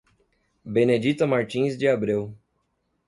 [0.65, 2.35] Benedita Martins de Abreu